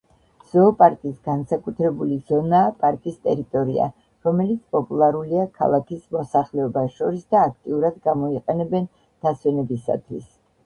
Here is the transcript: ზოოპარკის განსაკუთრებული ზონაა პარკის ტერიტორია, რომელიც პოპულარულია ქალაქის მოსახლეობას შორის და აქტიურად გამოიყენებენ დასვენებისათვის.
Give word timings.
ზოოპარკის 0.51 1.17
განსაკუთრებული 1.25 2.15
ზონაა 2.29 2.71
პარკის 2.85 3.19
ტერიტორია, 3.27 3.83
რომელიც 4.27 4.63
პოპულარულია 4.75 5.43
ქალაქის 5.59 6.01
მოსახლეობას 6.17 6.95
შორის 7.01 7.27
და 7.35 7.43
აქტიურად 7.51 7.99
გამოიყენებენ 8.07 8.89
დასვენებისათვის. 9.27 10.25